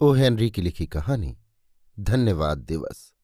O 0.00 0.12
Henry 0.12 0.50
की 0.50 0.62
लिखी 0.62 0.86
कहानी, 0.86 1.36
धन्यवाद 2.00 2.58
दिवस, 2.58 3.14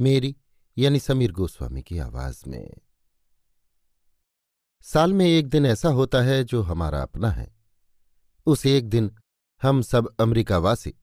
मेरी 0.00 0.36
यानी 0.78 0.98
समीर 0.98 1.32
गोस्वामी 1.32 1.82
की 1.82 1.98
आवाज़ 1.98 2.42
में। 2.48 2.74
साल 4.82 5.12
में 5.12 5.26
एक 5.26 5.48
दिन 5.48 5.66
ऐसा 5.66 5.88
होता 5.88 6.20
है 6.22 6.44
जो 6.44 6.62
हमारा 6.62 7.00
अपना 7.02 7.30
है। 7.30 7.48
उस 8.46 8.66
एक 8.66 8.88
दिन 8.88 9.10
हम 9.62 9.82
सब 9.82 10.14
अमरीकावासी, 10.20 10.94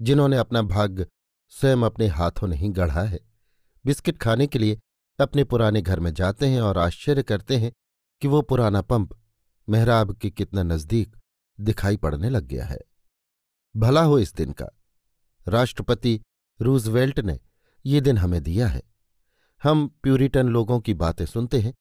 जिन्होंने 0.00 0.36
अपना 0.36 0.62
भाग्य 0.62 1.06
स्वयं 1.52 1.82
अपने 1.82 2.06
हाथों 2.06 2.48
नहीं 2.48 2.72
गढ़ा 2.72 3.02
है, 3.02 3.20
बिस्किट 3.84 4.18
खाने 4.18 4.46
के 4.46 4.58
लिए 4.58 4.80
अपने 5.18 5.44
पुराने 5.44 5.82
घर 5.82 6.00
में 6.00 6.14
जाते 6.14 6.48
हैं 6.48 6.60
और 6.60 6.78
आश्चर्य 6.78 7.22
करते 7.22 7.56
हैं 7.56 7.72
कि 8.22 8.28
वो 8.28 8.42
पुराना 8.42 8.82
पंप, 8.82 9.18
मेहराब 9.68 10.16
के 10.16 10.30
कितना 10.30 10.62
नज़दीक 10.62 11.16
दिखाई 11.60 11.96
पड़ने 11.96 12.30
लग 12.30 12.46
गया 12.46 12.66
है। 12.66 12.87
भला 13.74 14.02
हो 14.02 14.18
इस 14.18 14.34
दिन 14.34 14.52
का। 14.52 14.66
राष्ट्रपति 15.48 16.20
रूजवेल्ट 16.60 17.20
ने 17.20 17.38
ये 17.84 18.00
दिन 18.00 18.18
हमें 18.18 18.42
दिया 18.42 18.68
है। 18.68 18.82
हम 19.62 19.86
प्यूरिटन 20.02 20.48
लोगों 20.48 20.80
की 20.80 20.94
बातें 20.94 21.26
सुनते 21.26 21.60
हैं, 21.60 21.74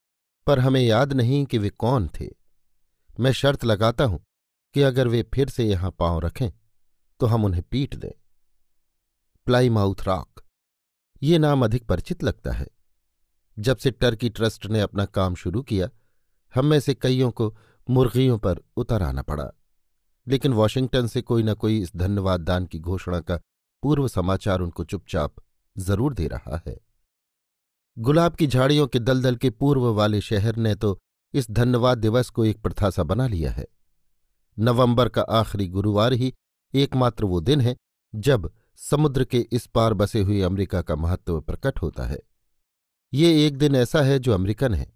पर 0.47 0.59
हमें 0.59 0.81
याद 0.81 1.13
नहीं 1.13 1.45
कि 1.45 1.57
वे 1.57 1.69
कौन 1.69 2.09
थे। 2.19 2.27
मैं 3.19 3.31
शर्त 3.31 3.65
लगाता 3.65 4.03
हूँ 4.03 4.23
कि 4.73 4.81
अगर 4.81 5.07
वे 5.07 5.23
फिर 5.33 5.49
से 5.49 5.65
यहाँ 5.65 5.91
पाँव 5.91 6.19
रखें 6.19 6.49
तो 7.19 7.25
हम 7.25 7.45
उन्हें 7.45 7.63
पीट 7.63 7.95
दें। 7.95 8.11
Plymouth 9.45 10.03
Rock. 10.03 10.41
ये 11.23 11.37
नाम 11.37 11.63
अधिक 11.65 11.85
परिचित 11.87 12.23
लगता 12.23 12.51
है। 12.51 12.67
जब 13.57 13.77
से 13.77 13.91
टर्की 13.91 14.29
ट्रस्ट 14.29 14.65
ने 14.65 14.81
अपना 14.81 15.05
काम 15.05 15.35
शुरू 15.35 15.61
किया, 15.61 15.89
हम 16.55 16.65
में 16.65 16.79
से 16.79 16.93
कईयों 16.93 17.31
को 17.31 17.55
मुर्गियों 17.89 18.37
पर 18.37 18.61
उतर 18.77 19.03
आना 19.03 19.21
पड़ा। 19.21 19.51
लेकिन 20.27 20.53
वॉशिंगटन 20.53 21.07
से 21.07 21.21
कोई 21.21 21.43
न 21.43 21.53
कोई 21.53 21.79
इस 21.81 21.95
धन्यवाद 21.95 22.41
दान 22.41 22.65
की 22.65 22.79
घोषणा 22.79 23.19
का 23.19 23.39
पूर्व 23.83 24.07
समाचार 24.07 24.61
उनको 24.61 24.83
चुपचाप 24.83 25.35
ज़रूर 25.75 26.13
दे 26.13 26.27
रहा 26.27 26.61
है। 26.67 26.77
गुलाब 27.97 28.35
की 28.35 28.47
झाड़ियों 28.47 28.87
के 28.87 28.99
दलदल 28.99 29.35
के 29.35 29.49
पूर्व 29.49 29.85
वाले 29.93 30.21
शहर 30.21 30.55
ने 30.55 30.73
तो 30.75 30.97
इस 31.33 31.49
धन्यवाद 31.51 31.97
दिवस 31.97 32.29
को 32.29 32.45
एक 32.45 32.61
प्रथा 32.61 32.89
सा 32.89 33.03
बना 33.03 33.27
लिया 33.27 33.51
है। 33.51 33.65
नवंबर 34.57 35.09
का 35.09 35.21
आखिरी 35.21 35.67
गुरुवार 35.67 36.13
ही 36.13 36.33
एकमात्र 36.73 37.25
वो 37.25 37.41
दिन 37.41 37.61
है 37.61 37.75
जब 38.13 38.49
समुद्र 38.79 39.23
के 39.23 39.39
इस 39.51 39.65
पार 39.67 39.93
बसे 39.93 40.21
हुए 40.21 40.41
अमेरिका 40.41 40.81
का 40.81 40.95
महत्व 40.95 41.39
प्रकट 41.41 41.81
होता 41.81 42.05
है। 42.05 42.19
ये 43.13 43.45
एक 43.45 43.57
दिन 43.57 43.75
ऐसा 43.75 44.01
है 44.01 44.17
जो 44.19 44.33
अमेरिकन 44.33 44.73
है। 44.73 44.91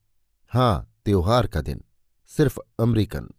हाँ 0.51 1.01
त्योहार 1.05 1.47
का 1.47 1.61
दिन, 1.61 1.83
सिर्फ़ 2.31 2.59
अमेरिकन। 2.79 3.29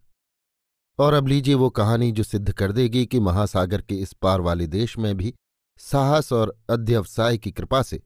और 0.99 1.13
अब 1.13 1.27
लीजिए 1.27 1.55
वो 1.55 1.69
कहानी 1.69 2.11
जो 2.11 2.23
सिद्ध 2.23 2.51
कर 2.53 2.71
देगी 2.71 3.05
कि 3.05 3.19
महासागर 3.19 3.81
के 3.81 3.95
इस 3.95 4.13
पार 4.13 4.41
वाले 4.41 4.67
देश 4.67 4.97
में 4.97 5.15
भी 5.17 5.33
साहस 5.79 6.31
और 6.33 6.55
अध्यवसाय 6.69 7.37
की 7.37 7.51
कृपा 7.51 7.81
से 7.81 8.01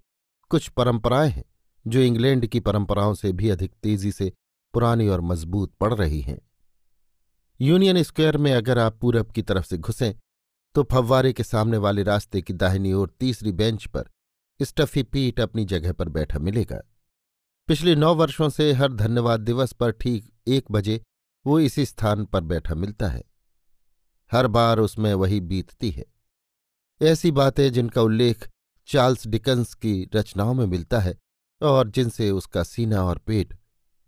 कुछ 0.52 0.68
परंपराएँ 0.70 1.30
हैं, 1.30 1.44
जो 1.88 2.00
इंग्लैंड 2.00 2.48
की 2.48 2.60
परंपराओं 2.60 3.14
से 3.14 3.32
भी 3.32 3.50
अधिक 3.50 3.74
तेज़ी 3.84 4.12
से 4.12 4.32
पुरानी 4.74 5.08
और 5.08 5.22
मज़बूत 5.22 5.74
पड़ 5.74 5.94
रही 5.94 6.22
हैं। 6.22 6.40
यूनियन 7.62 8.04
स्क्वायर 8.04 8.38
में 8.38 8.54
अगर 8.54 8.80
आप 8.80 8.98
पूरब 8.98 9.32
की 9.32 9.42
तरफ़ 9.42 9.66
से 9.66 9.78
घुसें 9.78 10.14
तो 10.76 10.84
फव्वारे 10.84 11.34
के 11.34 11.44
सामने 11.44 11.78
वाले 11.78 12.04
रास्ते 12.04 12.42
की 12.42 12.54
दाहिनी 12.54 12.94
ओर 12.94 13.10
तीसरी 13.20 13.52
बेंच 13.52 13.86
पर 13.86 14.10
स्टफी 14.60 15.04
पीट 15.04 15.40
अपनी 15.40 15.66
जगह 15.66 15.94
पर 15.94 16.10
बैठा 16.10 16.40
मिलेगा। 16.40 16.82
पिछले 17.68 17.96
नौ 17.96 18.14
वर्षों 18.16 18.50
से 18.50 18.72
हर 18.74 18.94
धन्यवाद 18.94 19.40
दिवस 19.40 19.74
पर 19.74 19.92
ठीक 19.92 20.32
एक 20.48 20.72
बजे 20.72 21.02
वो 21.48 21.60
इसी 21.60 21.86
स्थान 21.86 22.26
पर 22.26 22.42
बैठा 22.42 22.76
मिलता 22.76 23.08
है। 23.08 23.24
हर 24.32 24.48
बार 24.48 24.80
उसमें 24.80 25.14
वही 25.14 25.42
बीतती 25.42 25.92
है। 25.92 26.06
ऐसी 27.02 27.32
बातें 27.32 27.74
जिनका 27.74 28.02
उल्लेख 28.02 28.50
चार्ल्स 28.88 29.28
डिकन्स 29.28 29.74
की 29.74 30.10
रचनाओं 30.16 30.54
में 30.54 30.66
मिलता 30.66 31.00
है 31.00 31.18
और 31.62 31.90
जिनसे 31.90 32.32
उसका 32.32 32.64
सीना 32.64 33.04
और 33.04 33.18
पेट 33.18 33.60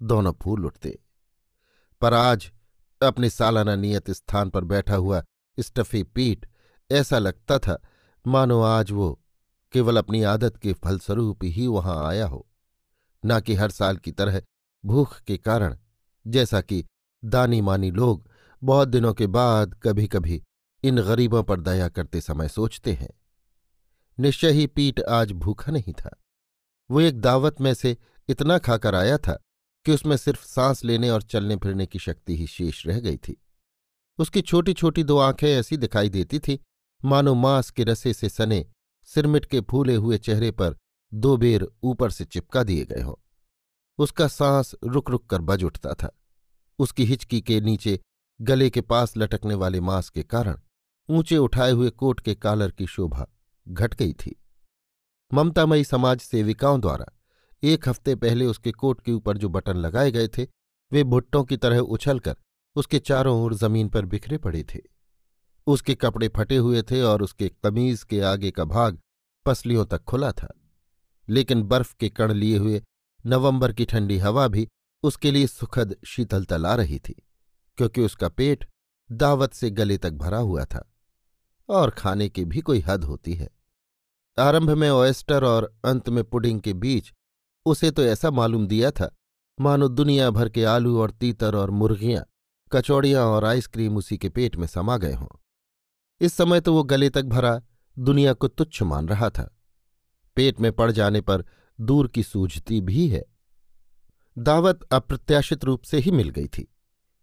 दोनों 0.02 0.34
फूल 0.34 0.66
उठते। 0.66 1.04
पर 2.02 2.14
आज 2.14 2.52
अपने 3.04 3.30
सालाना 3.30 3.76
नियत 3.76 4.12
स्थान 4.12 4.50
पर 4.50 4.64
बैठा 4.64 4.96
हुआ 4.96 5.24
स्टफी 5.60 6.04
पीट 6.04 6.50
ऐसा 6.92 7.20
लगता 7.20 7.60
था, 7.60 7.82
मानो 8.28 8.62
आज 8.62 8.92
वो 8.92 9.22
केवल 9.72 9.98
अपनी 9.98 10.24
आदत 10.24 10.58
के 10.58 10.74
फलस्वरूप 10.74 11.40
ही 11.44 11.68
वहाँ 11.68 12.08
आया 12.08 12.28
हो। 12.28 12.48
न 13.26 13.42
कि 13.42 13.56
हर 13.56 13.72
साल 13.72 13.98
की 13.98 14.12
तरह 14.12 14.42
भूख 14.86 15.22
के 15.22 15.38
कारण, 15.38 15.78
जैसा 16.28 16.62
कि 16.62 16.86
दानी 17.26 17.62
मानी 17.62 17.92
लोग 17.92 18.30
बहुत 18.64 18.88
दिनों 18.88 19.14
के 19.14 19.28
बाद 19.28 19.80
कभी 19.84 20.08
कभी 20.08 20.44
इन 20.84 21.02
गरीबों 21.02 21.44
पर 21.44 21.60
दया 21.60 21.90
करते 21.90 22.22
समय 22.22 22.50
सोचते 22.50 22.94
हैं। 22.94 23.10
निश्चय 24.20 24.52
ही 24.52 24.68
पीठ 24.68 25.00
आज 25.00 25.32
भूखा 25.32 25.72
नहीं 25.72 25.94
था। 25.94 26.24
वो 26.92 27.02
एक 27.02 27.22
दावत 27.22 27.62
में 27.62 27.74
से 27.74 27.98
इतना 28.28 28.58
खाकर 28.58 28.96
आया 28.96 29.18
था 29.18 29.40
कि 29.86 29.92
उसमें 29.92 30.18
सिर्फ़ 30.18 30.46
सांस 30.46 30.86
लेने 30.86 31.10
और 31.10 31.22
चलने 31.22 31.56
फिरने 31.56 31.86
की 31.86 32.00
शक्ति 32.00 32.38
ही 32.38 32.48
शेष 32.48 32.88
रह 32.88 33.00
गई 33.00 33.18
थी। 33.18 33.42
उसकी 34.18 34.42
छोटी 34.42 34.74
छोटी 34.74 35.04
दो 35.04 35.18
आँखें 35.18 35.48
ऐसी 35.48 35.78
दिखाई 35.78 36.10
देती 36.10 36.40
थी, 36.40 36.60
मानो 37.06 37.34
मांस 37.34 37.70
के 37.70 37.84
रसे 37.84 38.14
से 38.14 38.30
सने 38.30 38.66
सिरमिट 39.04 39.46
के 39.46 39.62
फूले 39.62 39.96
हुए 39.96 40.18
चेहरे 40.18 40.52
पर 40.52 40.78
दो 41.14 41.38
बेर 41.38 41.68
ऊपर 41.84 42.12
से 42.12 42.26
चिपका 42.26 42.64
दिए 42.64 42.86
गए 42.86 43.02
हों। 43.02 43.16
उसका 43.98 44.28
सांस 44.28 44.76
रुक 44.84 45.10
रुक 45.10 45.30
कर 45.30 45.42
बज 45.42 45.64
उठता 45.64 45.94
था। 45.94 46.19
उसकी 46.80 47.06
हिचकी 47.06 47.42
के 47.42 47.62
नीचे 47.62 48.00
गले 48.42 48.70
के 48.70 48.82
पास 48.82 49.18
लटकने 49.18 49.56
वाले 49.56 49.80
मांस 49.82 50.10
के 50.10 50.24
कारण 50.24 50.60
ऊँचे 51.10 51.38
उठाए 51.38 51.72
हुए 51.72 51.90
कोट 51.90 52.20
के 52.20 52.36
कालर 52.36 52.72
की 52.72 52.88
शोभा 52.88 53.28
घट 53.68 53.94
गई 53.94 54.14
थी। 54.14 54.36
ममतामयी 55.34 55.84
समाज 55.84 56.20
सेविकाओं 56.20 56.82
द्वारा 56.82 57.06
एक 57.64 57.90
हफ़्ते 57.90 58.16
पहले 58.16 58.46
उसके 58.46 58.72
कोट 58.72 59.02
के 59.02 59.12
ऊपर 59.12 59.38
जो 59.38 59.50
बटन 59.50 59.78
लगाए 59.78 60.12
गए 60.12 60.28
थे, 60.28 60.48
वे 60.92 61.04
भुट्टों 61.04 61.44
की 61.44 61.58
तरह 61.58 61.80
उछलकर 61.80 62.36
उसके 62.76 63.00
चारों 63.00 63.44
ओर 63.44 63.54
ज़मीन 63.54 63.90
पर 63.90 64.06
बिखरे 64.06 64.38
पड़े 64.38 64.64
थे। 64.64 64.80
उसके 65.68 65.96
कपड़े 65.96 66.28
फटे 66.28 66.58
हुए 66.58 66.82
थे 66.82 67.02
और 67.02 67.22
उसके 67.22 67.50
कमीज 67.50 68.04
के 68.04 68.22
आगे 68.22 68.52
का 68.52 68.64
भाग 68.64 69.00
पसलियों 69.46 69.86
तक 69.86 70.04
खुला 70.04 70.32
था। 70.32 70.54
लेकिन 71.30 71.64
बर्फ़ 71.64 71.96
के 72.00 72.10
कण 72.10 72.32
लिए 72.32 72.58
हुए 72.58 72.82
नवंबर 73.26 73.74
की 73.74 73.86
ठंडी 73.86 74.18
हवा 74.18 74.48
भी 74.48 74.68
उसके 75.04 75.32
लिए 75.32 75.48
सुखद 75.48 75.96
शीतलता 76.06 76.58
ला 76.58 76.76
रही 76.76 77.00
थी, 77.00 77.14
क्योंकि 77.78 78.02
उसका 78.02 78.30
पेट 78.30 78.68
दावत 79.10 79.54
से 79.54 79.70
गले 79.72 79.98
तक 79.98 80.12
भरा 80.14 80.38
हुआ 80.40 80.66
था 80.66 80.86
और 81.70 81.90
खाने 81.90 82.30
की 82.30 82.46
भी 82.46 82.62
कोई 82.62 82.80
हद 82.80 83.04
होती 83.04 83.34
है। 83.34 83.50
आरंभ 84.38 84.70
में 84.72 84.90
ओएस्टर 84.90 85.44
और 85.44 85.74
अंत 85.86 86.10
में 86.10 86.24
पुडिंग 86.24 86.60
के 86.62 86.74
बीच 86.76 87.12
उसे 87.66 87.92
तो 87.92 88.04
ऐसा 88.04 88.32
मालूम 88.32 88.68
दिया 88.68 88.92
था, 88.92 89.10
मानो 89.58 89.88
दुनिया 89.88 90.30
भर 90.30 90.50
के 90.50 90.64
आलू 90.66 91.00
और 91.00 91.12
तीतर 91.12 91.56
और 91.56 91.72
मुर्गियाँ, 91.72 92.24
कचौड़ियाँ 92.72 93.26
और 93.26 93.46
आइसक्रीम 93.46 93.98
उसी 93.98 94.18
के 94.18 94.30
पेट 94.30 94.56
में 94.56 94.68
समा 94.68 94.98
गए 94.98 95.14
हों। 95.14 95.28
इस 96.22 96.34
समय 96.34 96.62
तो 96.62 96.74
वो 96.74 96.84
गले 96.84 97.10
तक 97.10 97.24
भरा 97.26 97.62
दुनिया 97.98 98.34
को 98.34 98.48
तुच्छ 98.48 98.82
मान 98.84 99.08
रहा 99.08 99.30
था। 99.30 99.50
पेट 100.38 100.60
में 100.60 100.72
पड़ 100.72 100.92
जाने 100.92 101.22
पर 101.22 101.44
दूर 101.80 102.08
की 102.08 102.24
सूझती 102.24 102.80
भी 102.82 103.08
है। 103.08 103.24
दावत 104.40 104.84
अप्रत्याशित 104.92 105.64
रूप 105.66 105.84
से 105.84 105.98
ही 105.98 106.12
मिल 106.12 106.30
गई 106.30 106.48
थी। 106.48 106.68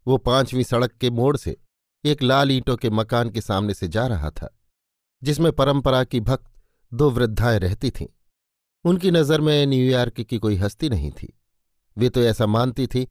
वो 0.06 0.16
पांचवीं 0.18 0.62
सड़क 0.62 0.92
के 0.92 1.10
मोड़ 1.10 1.36
से 1.36 1.56
एक 2.04 2.22
लाल 2.22 2.50
ईंटों 2.50 2.76
के 2.76 2.90
मकान 2.90 3.30
के 3.30 3.40
सामने 3.40 3.74
से 3.74 3.88
जा 3.88 4.06
रहा 4.06 4.30
था, 4.30 4.48
जिसमें 5.22 5.50
परंपरा 5.52 6.02
की 6.04 6.20
भक्त 6.20 6.44
दो 6.92 7.10
वृद्धाएँ 7.10 7.58
रहती 7.58 7.90
थीं। 7.90 8.06
उनकी 8.84 9.10
नज़र 9.10 9.40
में 9.40 9.66
न्यूयॉर्क 9.66 10.20
की 10.20 10.38
कोई 10.38 10.56
हस्ती 10.56 10.88
नहीं 10.88 11.10
थी। 11.10 11.32
वे 11.96 12.08
तो 12.08 12.22
ऐसा 12.22 12.46
मानती 12.46 12.86
थी 12.86 13.06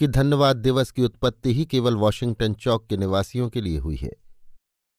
कि 0.00 0.06
धन्यवाद 0.06 0.56
दिवस 0.56 0.90
की 0.90 1.02
उत्पत्ति 1.02 1.54
ही 1.54 1.64
केवल 1.64 1.96
वॉशिंगटन 1.96 2.54
चौक 2.54 2.86
के 2.86 2.96
निवासियों 2.96 3.48
के 3.48 3.60
लिए 3.60 3.78
हुई 3.78 3.96
है। 3.96 4.12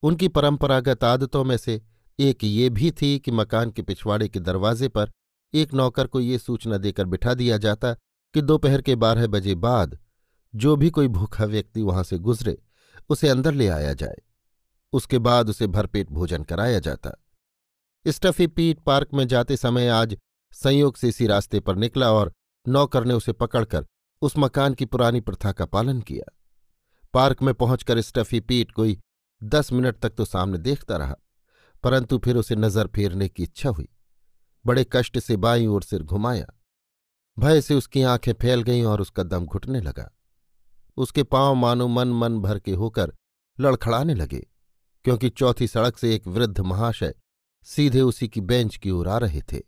उनकी 0.02 0.28
परंपरागत 0.28 1.04
आदतों 1.04 1.44
में 1.44 1.56
से 1.56 1.80
एक 2.18 2.44
ये 2.44 2.68
भी 2.70 2.90
थी 2.92 3.18
कि 3.18 3.30
मकान 3.30 3.70
के 3.70 3.82
पिछवाड़े 3.82 4.28
के 4.28 4.40
दरवाजे 4.40 4.88
पर 4.88 5.10
एक 5.54 5.74
नौकर 5.74 6.06
को 6.06 6.20
ये 6.20 6.38
सूचना 6.38 6.78
देकर 6.78 7.04
बिठा 7.04 7.34
दिया 7.34 7.56
जाता 7.56 7.96
कि 8.34 8.42
दोपहर 8.42 8.82
के 8.82 8.94
बारह 8.96 9.26
बजे 9.26 9.54
बाद 9.56 9.98
जो 10.54 10.74
भी 10.76 10.90
कोई 10.90 11.08
भूखा 11.08 11.44
व्यक्ति 11.44 11.82
वहाँ 11.82 12.02
से 12.04 12.18
गुजरे, 12.18 12.56
उसे 13.10 13.28
अंदर 13.28 13.54
ले 13.54 13.68
आया 13.68 13.92
जाए। 13.94 14.20
उसके 14.92 15.18
बाद 15.18 15.48
उसे 15.48 15.66
भरपेट 15.66 16.10
भोजन 16.10 16.42
कराया 16.44 16.78
जाता। 16.78 17.10
स्टफी 18.06 18.46
पीट 18.46 18.80
पार्क 18.80 19.14
में 19.14 19.26
जाते 19.28 19.56
समय 19.56 19.88
आज 19.88 20.16
संयोग 20.52 20.96
से 20.96 21.08
इसी 21.08 21.26
रास्ते 21.26 21.60
पर 21.60 21.76
निकला 21.76 22.10
और 22.12 22.32
नौकर 22.66 23.04
ने 23.04 23.14
उसे 23.14 23.32
पकड़कर 23.34 23.86
उस 24.22 24.34
मकान 24.38 24.74
की 24.74 24.84
पुरानी 24.84 25.20
प्रथा 25.20 25.52
का 25.52 25.66
पालन 25.66 26.00
किया। 26.00 26.32
पार्क 27.14 27.42
में 27.42 27.52
पहुंचकर 27.54 28.00
स्टफी 28.00 28.40
पीट 28.40 28.70
कोई 28.72 28.98
दस 29.42 29.72
मिनट 29.72 29.98
तक 29.98 30.10
तो 30.10 30.24
सामने 30.24 30.58
देखता 30.58 30.96
रहा, 30.96 31.14
परंतु 31.84 32.18
फिर 32.18 32.36
उसे 32.36 32.56
नज़र 32.56 32.86
फेरने 32.86 33.28
की 33.28 33.42
इच्छा 33.42 33.68
हुई। 33.68 33.88
बड़े 34.64 34.84
कष्ट 34.92 35.18
से 35.18 35.36
बाई 35.36 35.66
ओर 35.66 35.82
सिर 35.82 36.02
घुमाया। 36.02 36.46
भय 37.40 37.60
से 37.60 37.74
उसकी 37.74 38.02
आँखें 38.02 38.32
फैल 38.32 38.62
गईं 38.62 38.84
और 38.84 39.00
उसका 39.00 39.22
दम 39.22 39.44
घुटने 39.46 39.80
लगा। 39.80 40.10
उसके 40.96 41.22
पाँव 41.22 41.54
मानो 41.54 41.86
मन 41.88 42.08
मन 42.12 42.38
भर 42.40 42.58
के 42.58 42.72
होकर 42.72 43.12
लड़खड़ाने 43.58 44.14
लगे, 44.14 44.40
क्योंकि 45.04 45.28
चौथी 45.30 45.66
सड़क 45.66 45.98
से 45.98 46.14
एक 46.14 46.26
वृद्ध 46.26 46.60
महाशय 46.60 47.14
सीधे 47.66 48.00
उसी 48.00 48.28
की 48.28 48.40
बेंच 48.40 48.76
की 48.76 48.90
ओर 48.90 49.08
आ 49.08 49.18
रहे 49.18 49.40
थे। 49.42 49.58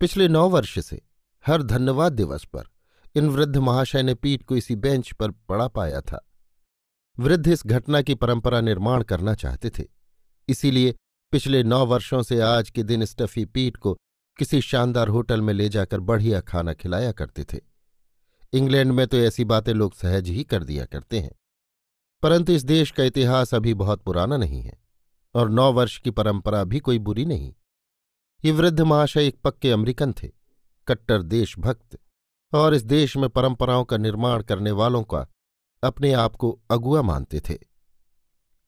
पिछले 0.00 0.28
नौ 0.28 0.48
वर्ष 0.48 0.78
से 0.78 1.00
हर 1.44 1.62
धन्यवाद 1.62 2.12
दिवस 2.12 2.44
पर 2.44 2.68
इन 3.16 3.28
वृद्ध 3.28 3.56
महाशय 3.56 4.02
ने 4.02 4.14
पीठ 4.14 4.42
को 4.42 4.56
इसी 4.56 4.76
बेंच 4.76 5.12
पर 5.12 5.30
पड़ा 5.30 5.66
पाया 5.68 6.00
था। 6.00 6.24
वृद्ध 7.18 7.46
इस 7.48 7.66
घटना 7.66 8.02
की 8.02 8.14
परंपरा 8.14 8.60
निर्माण 8.60 9.02
करना 9.02 9.34
चाहते 9.34 9.70
थे, 9.70 9.84
इसीलिए 10.48 10.94
पिछले 11.32 11.62
नौ 11.62 11.84
वर्षों 11.86 12.22
से 12.22 12.40
आज 12.40 12.70
के 12.70 12.82
दिन 12.82 13.04
स्टफी 13.04 13.44
पीठ 13.44 13.76
को 13.76 13.96
किसी 14.38 14.60
शानदार 14.60 15.08
होटल 15.08 15.40
में 15.40 15.54
ले 15.54 15.68
जाकर 15.68 16.00
बढ़िया 16.00 16.40
खाना 16.40 16.72
खिलाया 16.72 17.12
करते 17.12 17.44
थे। 17.44 17.58
इंग्लैंड 18.52 18.92
में 18.92 19.06
तो 19.06 19.16
ऐसी 19.16 19.44
बातें 19.44 19.72
लोग 19.74 19.94
सहज 19.94 20.28
ही 20.28 20.44
कर 20.44 20.64
दिया 20.64 20.84
करते 20.84 21.20
हैं। 21.20 21.32
परंतु 22.22 22.52
इस 22.52 22.64
देश 22.64 22.90
का 22.90 23.04
इतिहास 23.04 23.54
अभी 23.54 23.74
बहुत 23.74 24.02
पुराना 24.02 24.36
नहीं 24.36 24.62
है, 24.62 24.82
और 25.34 25.50
नौ 25.50 25.72
वर्ष 25.72 25.98
की 25.98 26.10
परंपरा 26.10 26.64
भी 26.64 26.78
कोई 26.78 26.98
बुरी 26.98 27.24
नहीं। 27.24 27.54
ये 28.44 28.52
वृद्ध 28.52 28.80
महाशय 28.80 29.26
एक 29.26 29.40
पक्के 29.40 29.70
अमरीकन 29.70 30.12
थे, 30.12 30.28
कट्टर 30.88 31.22
देशभक्त, 31.22 31.98
और 32.52 32.74
इस 32.74 32.82
देश 32.82 33.16
में 33.16 33.28
परंपराओं 33.30 33.84
का 33.84 33.96
निर्माण 33.96 34.42
करने 34.42 34.70
वालों 34.70 35.02
का 35.02 35.26
अपने 35.82 36.12
आप 36.12 36.36
को 36.36 36.60
अगुआ 36.70 37.02
मानते 37.02 37.40
थे। 37.40 37.54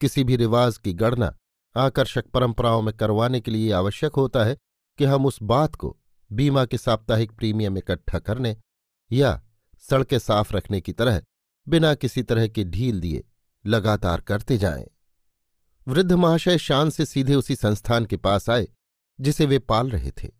किसी 0.00 0.24
भी 0.24 0.36
रिवाज 0.36 0.78
की 0.78 0.92
गणना 0.92 1.34
आकर्षक 1.76 2.26
परंपराओं 2.26 2.82
में 2.82 2.96
करवाने 2.96 3.40
के 3.40 3.50
लिए 3.50 3.72
आवश्यक 3.72 4.12
होता 4.12 4.44
है 4.44 4.56
कि 4.98 5.04
हम 5.04 5.26
उस 5.26 5.38
बात 5.42 5.74
को 5.74 5.98
बीमा 6.32 6.64
के 6.66 6.78
साप्ताहिक 6.78 7.32
प्रीमियम 7.32 7.78
इकट्ठा 7.78 8.18
करने 8.18 8.56
या 9.12 9.42
सड़कें 9.80 10.18
साफ़ 10.18 10.54
रखने 10.54 10.80
की 10.80 10.92
तरह 10.92 11.22
बिना 11.68 11.94
किसी 11.94 12.22
तरह 12.22 12.48
के 12.48 12.64
ढील 12.64 13.00
दिए 13.00 13.24
लगातार 13.66 14.20
करते 14.20 14.58
जाएँ। 14.58 14.86
वृद्ध 15.88 16.12
महाशय 16.12 16.58
शान 16.58 16.90
से 16.90 17.06
सीधे 17.06 17.34
उसी 17.34 17.56
संस्थान 17.56 18.06
के 18.06 18.16
पास 18.16 18.50
आए, 18.50 18.68
जिसे 19.20 19.46
वे 19.46 19.58
पाल 19.58 19.90
रहे 19.90 20.10
थे। 20.10 20.30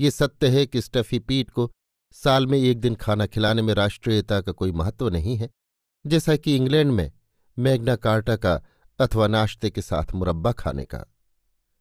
ये 0.00 0.10
सत्य 0.10 0.48
है 0.48 0.66
कि 0.66 0.80
स्टफी 0.80 1.18
पीट 1.18 1.50
को 1.50 1.72
साल 2.12 2.46
में 2.46 2.58
एक 2.58 2.80
दिन 2.80 2.94
खाना 2.94 3.26
खिलाने 3.26 3.62
में 3.62 3.74
राष्ट्रीयता 3.74 4.40
का 4.40 4.52
कोई 4.52 4.72
महत्व 4.72 5.08
नहीं 5.08 5.36
है, 5.36 5.50
जैसा 6.06 6.36
कि 6.36 6.56
इंग्लैंड 6.56 6.92
में 6.92 7.12
मैग्ना 7.58 7.96
कार्टा 7.96 8.36
का 8.36 8.62
अथवा 8.98 9.26
नाश्ते 9.26 9.70
के 9.70 9.82
साथ 9.82 10.12
मुरब्बा 10.14 10.52
खाने 10.52 10.84
का। 10.84 11.04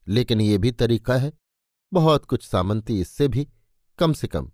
लेकिन 0.08 0.42
ये 0.42 0.58
भी 0.58 0.72
तरीका 0.72 1.16
है 1.18 1.34
बहुत 1.94 2.26
कुछ 2.26 2.48
सामंती 2.48 3.00
इससे 3.02 3.28
भी 3.28 3.48
कम 4.00 4.14
से 4.14 4.28
कम। 4.28 4.50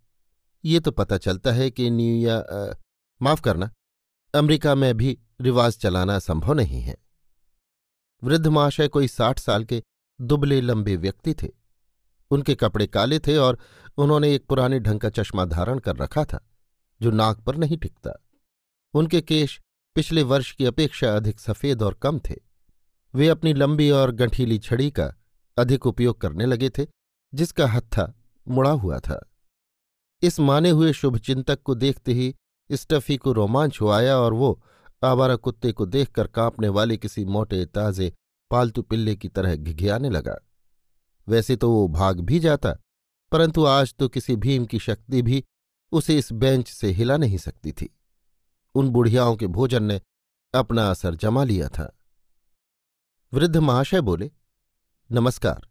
ये 0.64 0.80
तो 0.80 0.92
पता 0.92 1.18
चलता 1.18 1.52
है 1.52 1.70
कि 1.72 1.90
न्यूया 1.90 2.38
माफ़ 3.22 3.42
करना, 3.42 3.72
अमेरिका 4.34 4.76
में 4.76 4.94
भी 4.98 5.18
रिवाज 5.42 5.78
चलाना 5.78 6.18
संभव 6.20 6.54
नहीं 6.54 6.82
है। 6.82 6.98
वृद्ध 8.22 8.48
महाशय 8.48 8.88
कोई 8.88 9.08
साठ 9.08 9.40
साल 9.40 9.64
के 9.64 9.82
दुबले 10.20 10.60
लंबे 10.62 10.96
व्यक्ति 10.96 11.34
थे। 11.34 11.48
उनके 12.32 12.56
कपड़े 12.56 12.88
काले 12.88 13.20
थे 13.20 13.38
और 13.38 13.60
उन्होंने 13.98 14.34
एक 14.36 14.46
पुराने 14.46 14.80
ढंग 14.80 15.00
का 15.00 15.10
चश्मा 15.10 15.46
धारण 15.46 15.80
कर 15.80 15.96
रखा 15.96 16.26
था, 16.26 16.46
जो 17.02 17.12
नाक 17.12 17.40
पर 17.40 17.56
नहीं 17.56 17.78
टिकता। 17.78 18.12
उनके 18.94 19.22
केश 19.22 19.60
पिछले 19.96 20.24
वर्ष 20.24 20.52
की 20.52 20.66
अपेक्षा 20.66 21.16
अधिक 21.16 21.40
सफ़ेद 21.40 21.82
और 21.82 21.94
कम 21.94 22.20
थे। 22.20 22.36
वे 23.14 23.28
अपनी 23.28 23.54
लंबी 23.54 23.90
और 23.92 24.12
गंठीली 24.12 24.60
छड़ी 24.60 24.90
का 24.92 25.14
अधिक 25.58 25.86
उपयोग 25.86 26.20
करने 26.22 26.46
लगे 26.46 26.70
थे 26.70 26.86
जिसका 27.34 27.68
हत्था 27.68 28.14
मुड़ा 28.48 28.72
हुआ 28.72 29.00
था। 29.00 29.20
इस 30.22 30.40
माने 30.40 30.70
हुए 30.70 30.94
शुभचिंतक 30.94 31.62
को 31.62 31.76
देखते 31.76 32.14
ही 32.14 32.36
स्टफी 32.72 33.18
को 33.18 33.32
रोमांच 33.32 33.82
हो 33.82 33.90
आया 33.90 34.18
और 34.18 34.34
वो 34.34 34.62
आवारा 35.04 35.36
कुत्ते 35.36 35.72
को 35.72 35.86
देखकर 35.86 36.28
कांपने 36.28 36.70
वाले 36.70 36.98
किसी 36.98 37.26
मोटे 37.26 37.66
ताजे, 37.66 38.14
पालतू 38.52 38.82
पिल्ले 38.82 39.16
की 39.16 39.28
तरह 39.28 39.56
घिघियाने 39.56 40.10
लगा। 40.10 40.36
वैसे 41.28 41.56
तो 41.56 41.72
वो 41.72 41.88
भाग 41.88 42.20
भी 42.20 42.40
जाता, 42.40 42.76
परंतु 43.32 43.66
आज 43.66 43.94
तो 43.94 44.10
किसी 44.10 44.36
भीम 44.36 44.66
की 44.66 44.80
शक्ति 44.80 45.22
भी 45.22 45.44
उसे 45.92 46.18
इस 46.18 46.32
बेंच 46.32 46.68
से 46.68 46.92
हिला 46.92 47.18
नहीं 47.18 47.38
सकती 47.38 47.72
थी। 47.72 47.90
उन 48.76 48.90
बुढ़ियाओं 48.90 49.36
के 49.36 49.48
भोजन 49.48 49.84
ने 49.84 50.02
अपना 50.54 50.90
असर 50.90 51.16
जमा 51.16 51.44
लिया 51.44 51.68
था। 51.68 51.92
वृद्ध 53.34 53.58
महाशय 53.58 54.02
बोले, 54.02 54.32
नमस्कार 55.10 55.69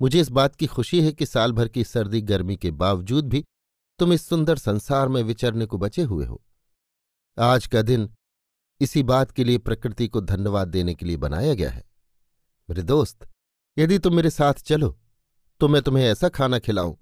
मुझे 0.00 0.20
इस 0.20 0.28
बात 0.28 0.56
की 0.56 0.66
खुशी 0.66 1.00
है 1.02 1.12
कि 1.12 1.26
साल 1.26 1.52
भर 1.52 1.68
की 1.68 1.84
सर्दी 1.84 2.20
गर्मी 2.22 2.56
के 2.56 2.70
बावजूद 2.72 3.28
भी 3.28 3.44
तुम 3.98 4.12
इस 4.12 4.28
सुंदर 4.28 4.56
संसार 4.56 5.08
में 5.08 5.22
विचरने 5.22 5.66
को 5.66 5.78
बचे 5.78 6.02
हुए 6.02 6.26
हो। 6.26 6.42
आज 7.36 7.66
का 7.66 7.82
दिन 7.82 8.08
इसी 8.80 9.02
बात 9.02 9.30
के 9.30 9.44
लिए 9.44 9.58
प्रकृति 9.58 10.08
को 10.08 10.20
धन्यवाद 10.20 10.68
देने 10.68 10.94
के 10.94 11.06
लिए 11.06 11.16
बनाया 11.16 11.54
गया 11.54 11.70
है। 11.70 11.84
मेरे 12.68 12.82
दोस्त, 12.82 13.26
यदि 13.76 13.98
तुम 13.98 14.14
मेरे 14.16 14.30
साथ 14.30 14.54
चलो 14.54 14.96
तो 15.60 15.68
मैं 15.68 15.82
तुम्हें 15.82 16.04
ऐसा 16.04 16.28
खाना 16.28 16.58
खिलाऊं 16.58 16.94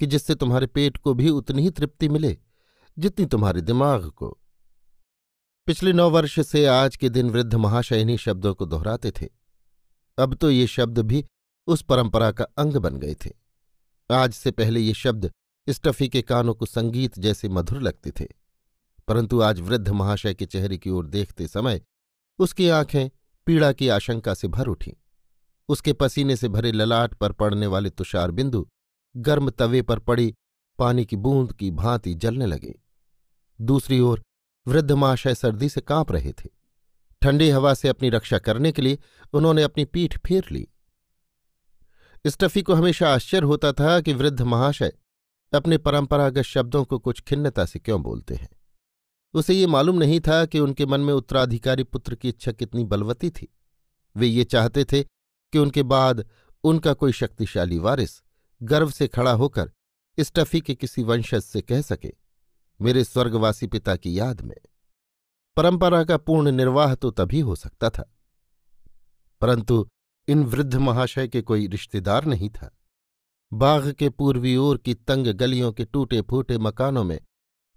कि 0.00 0.06
जिससे 0.06 0.34
तुम्हारे 0.34 0.66
पेट 0.66 0.96
को 0.96 1.14
भी 1.14 1.30
उतनी 1.30 1.62
ही 1.62 1.70
तृप्ति 1.70 2.08
मिले, 2.08 2.36
जितनी 2.96 3.26
तुम्हारे 3.26 3.60
दिमाग 3.60 4.10
को। 4.10 4.28
पिछले 5.66 5.92
नौ 5.92 6.08
वर्ष 6.10 6.38
से 6.40 6.64
आज 6.66 6.96
के 6.96 7.08
दिन 7.08 7.30
वृद्ध 7.30 7.54
महाशय 7.54 8.00
इन्हीं 8.00 8.16
शब्दों 8.16 8.54
को 8.54 8.66
दोहराते 8.66 9.10
थे। 9.12 9.28
अब 10.18 10.34
तो 10.34 10.50
ये 10.50 10.66
शब्द 10.66 10.98
भी 10.98 11.24
उस 11.66 11.82
परंपरा 11.82 12.30
का 12.30 12.44
अंग 12.44 12.76
बन 12.76 12.96
गए 12.96 13.14
थे। 13.14 13.30
आज 14.10 14.32
से 14.32 14.50
पहले 14.50 14.80
ये 14.80 14.94
शब्द 14.94 15.30
स्टफी 15.68 16.08
के 16.08 16.22
कानों 16.22 16.54
को 16.54 16.66
संगीत 16.66 17.18
जैसे 17.18 17.48
मधुर 17.48 17.82
लगते 17.82 18.10
थे। 18.10 18.26
परंतु 19.08 19.40
आज 19.40 19.60
वृद्ध 19.60 19.88
महाशय 19.88 20.34
के 20.34 20.46
चेहरे 20.46 20.78
की 20.78 20.90
ओर 20.90 21.06
देखते 21.06 21.46
समय 21.46 21.80
उसकी 22.38 22.68
आँखें 22.68 23.10
पीड़ा 23.46 23.72
की 23.72 23.88
आशंका 23.88 24.34
से 24.34 24.48
भर 24.48 24.66
उठीं। 24.66 24.92
उसके 25.68 25.92
पसीने 25.92 26.36
से 26.36 26.48
भरे 26.48 26.72
ललाट 26.72 27.14
पर 27.14 27.32
पड़ने 27.32 27.66
वाले 27.66 27.90
तुषार 27.90 28.30
बिंदु 28.30 28.66
गर्म 29.16 29.50
तवे 29.50 29.82
पर 29.82 29.98
पड़ी 29.98 30.34
पानी 30.78 31.04
की 31.04 31.16
बूंद 31.16 31.52
की 31.52 31.70
भांति 31.70 32.14
जलने 32.14 32.46
लगे। 32.46 32.80
दूसरी 33.60 34.00
ओर 34.00 34.22
वृद्ध 34.68 34.92
महाशय 34.92 35.34
सर्दी 35.34 35.68
से 35.68 35.80
काँप 35.80 36.12
रहे 36.12 36.32
थे। 36.32 36.48
ठंडी 37.22 37.50
हवा 37.50 37.74
से 37.74 37.88
अपनी 37.88 38.10
रक्षा 38.10 38.38
करने 38.38 38.72
के 38.72 38.82
लिए 38.82 38.98
उन्होंने 39.32 39.62
अपनी 39.62 39.84
पीठ 39.84 40.18
फेर 40.18 40.44
ली। 40.50 40.68
स्टफी 42.26 42.62
को 42.62 42.74
हमेशा 42.74 43.14
आश्चर्य 43.14 43.46
होता 43.46 43.72
था 43.72 44.00
कि 44.00 44.12
वृद्ध 44.12 44.42
महाशय 44.42 44.92
अपने 45.54 45.78
परंपरागत 45.78 46.42
शब्दों 46.42 46.84
को 46.84 46.98
कुछ 46.98 47.20
खिन्नता 47.20 47.64
से 47.64 47.78
क्यों 47.78 48.02
बोलते 48.02 48.34
हैं। 48.34 48.48
उसे 49.34 49.54
ये 49.54 49.66
मालूम 49.66 49.96
नहीं 49.96 50.20
था 50.20 50.46
कि 50.46 50.58
उनके 50.58 50.86
मन 50.86 51.00
में 51.00 51.14
उत्तराधिकारी 51.14 51.82
पुत्र 51.82 52.14
की 52.14 52.28
इच्छा 52.28 52.52
कितनी 52.52 52.84
बलवती 52.84 53.30
थी। 53.30 53.54
वे 54.16 54.26
ये 54.26 54.44
चाहते 54.44 54.84
थे 54.84 55.02
कि 55.52 55.58
उनके 55.58 55.82
बाद 55.82 56.26
उनका 56.64 56.92
कोई 56.92 57.12
शक्तिशाली 57.12 57.78
वारिस 57.78 58.22
गर्व 58.62 58.90
से 58.90 59.08
खड़ा 59.08 59.32
होकर 59.32 59.72
स्टफी 60.20 60.60
के 60.60 60.74
किसी 60.74 61.02
वंशज 61.02 61.40
से 61.40 61.60
कह 61.60 61.80
सके, 61.80 62.12
मेरे 62.80 63.04
स्वर्गवासी 63.04 63.66
पिता 63.66 63.96
की 63.96 64.18
याद 64.18 64.40
में। 64.40 64.56
परंपरा 65.56 66.04
का 66.04 66.16
पूर्ण 66.16 66.50
निर्वाह 66.50 66.94
तो 66.94 67.10
तभी 67.10 67.40
हो 67.40 67.54
सकता 67.56 67.90
था। 67.90 68.12
परंतु 69.40 69.88
इन 70.28 70.44
वृद्ध 70.44 70.74
महाशय 70.74 71.28
के 71.28 71.42
कोई 71.42 71.66
रिश्तेदार 71.66 72.24
नहीं 72.24 72.50
था। 72.50 72.78
बाघ 73.52 73.92
के 73.92 74.08
पूर्वी 74.08 74.56
ओर 74.56 74.78
की 74.78 74.94
तंग 74.94 75.26
गलियों 75.26 75.72
के 75.72 75.84
टूटे 75.84 76.20
फूटे 76.20 76.58
मकानों 76.58 77.04
में 77.04 77.20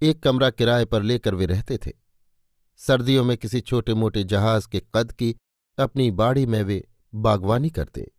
एक 0.01 0.23
कमरा 0.23 0.49
किराए 0.49 0.85
पर 0.85 1.03
लेकर 1.03 1.35
वे 1.35 1.45
रहते 1.45 1.77
थे। 1.77 1.91
सर्दियों 2.77 3.23
में 3.23 3.37
किसी 3.37 3.61
छोटे 3.61 3.93
मोटे 3.93 4.23
जहाज़ 4.23 4.67
के 4.67 4.81
कद 4.95 5.11
की 5.11 5.35
अपनी 5.79 6.11
बाड़ी 6.11 6.45
में 6.45 6.63
वे 6.63 6.87
बागवानी 7.15 7.69
करते। 7.69 8.11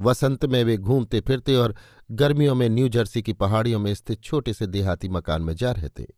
वसंत 0.00 0.44
में 0.44 0.64
वे 0.64 0.76
घूमते 0.76 1.20
फिरते 1.20 1.56
और 1.56 1.74
गर्मियों 2.10 2.54
में 2.54 2.68
न्यू 2.68 2.88
जर्सी 2.88 3.22
की 3.22 3.32
पहाड़ियों 3.32 3.80
में 3.80 3.94
स्थित 3.94 4.22
छोटे 4.22 4.52
से 4.52 4.66
देहाती 4.66 5.08
मकान 5.08 5.42
में 5.42 5.54
जा 5.54 5.72
रहते। 5.72 6.14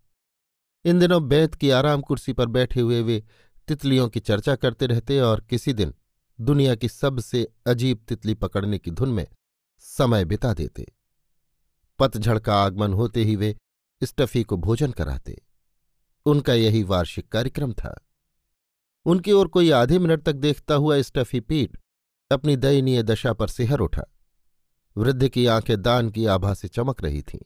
इन 0.85 0.99
दिनों 0.99 1.29
बैत 1.29 1.55
की 1.55 1.71
आराम 1.71 2.01
कुर्सी 2.01 2.33
पर 2.33 2.47
बैठे 2.47 2.81
हुए 2.81 3.03
वे 3.03 3.25
तितलियों 3.69 4.09
की 4.09 4.21
चर्चा 4.21 4.57
करते 4.57 4.87
रहते 4.87 5.21
और 5.21 5.41
किसी 5.41 5.73
दिन 5.73 5.95
दुनिया 6.39 6.75
की 6.75 6.89
सबसे 6.89 7.49
अजीब 7.67 8.05
तितली 8.09 8.35
पकड़ने 8.35 8.79
की 8.79 8.91
धुन 8.91 9.09
में 9.09 9.27
समय 9.79 10.25
बिता 10.25 10.55
देते। 10.55 10.87
पतझड़ 11.99 12.39
का 12.39 12.55
आगमन 12.55 12.93
होते 12.93 13.25
ही 13.25 13.37
वे 13.37 13.57
स्टफी 14.03 14.43
को 14.43 14.57
भोजन 14.57 14.93
कराते। 14.93 15.41
उनका 16.27 16.55
यही 16.55 16.83
वार्षिक 16.83 17.29
कार्यक्रम 17.29 17.73
था। 17.73 18.09
उनकी 19.07 19.33
ओर 19.33 19.49
कोई 19.49 19.71
आधे 19.71 19.99
मिनट 19.99 20.23
तक 20.23 20.33
देखता 20.33 20.75
हुआ 20.75 21.01
स्टफी 21.03 21.41
पीठ 21.41 21.77
अपनी 22.31 22.57
दयनीय 22.57 23.03
दशा 23.03 23.33
पर 23.33 23.49
सिहर 23.49 23.79
उठा। 23.79 24.05
वृद्ध 24.97 25.29
की 25.29 25.47
आँखें 25.47 25.83
दान 25.83 26.11
की 26.11 26.27
आभा 26.27 26.55
से 26.55 26.69
चमक 26.69 27.03
रही 27.03 27.23
थीं। 27.23 27.41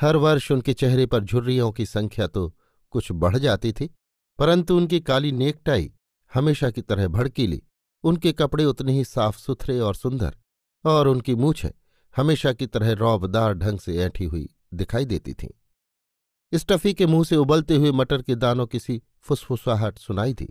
हर 0.00 0.16
वर्ष 0.16 0.50
उनके 0.52 0.74
चेहरे 0.74 1.06
पर 1.06 1.24
झुर्रियों 1.24 1.72
की 1.72 1.86
संख्या 1.86 2.26
तो 2.26 2.48
कुछ 2.90 3.12
बढ़ 3.12 3.36
जाती 3.36 3.72
थी, 3.72 3.90
परंतु 4.38 4.76
उनकी 4.76 5.00
काली 5.00 5.32
नेकटाई 5.32 5.92
हमेशा 6.34 6.70
की 6.70 6.82
तरह 6.82 7.08
भड़कीली 7.08 7.62
उनके 8.04 8.32
कपड़े 8.32 8.64
उतने 8.64 8.92
ही 8.92 9.04
साफ़ 9.04 9.38
सुथरे 9.38 9.78
और 9.80 9.94
सुंदर, 9.94 10.36
और 10.84 11.08
उनकी 11.08 11.34
मूछें 11.34 11.70
हमेशा 12.16 12.52
की 12.52 12.66
तरह 12.66 12.92
रौबदार 12.92 13.54
ढंग 13.54 13.78
से 13.78 13.96
ऐठी 13.98 14.24
हुई 14.24 14.48
दिखाई 14.74 15.04
देती 15.04 15.34
थीं। 15.34 16.58
स्टफी 16.58 16.94
के 16.94 17.06
मुँह 17.06 17.24
से 17.24 17.36
उबलते 17.36 17.76
हुए 17.76 17.90
मटर 17.92 18.22
के 18.22 18.34
दानों 18.34 18.66
की 18.66 18.78
सी 18.78 19.02
फुसफुसाहट 19.20 19.98
सुनाई 19.98 20.34
दी। 20.34 20.48